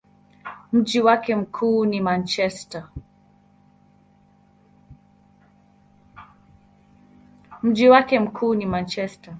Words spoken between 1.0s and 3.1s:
wake mkuu ni Manchester.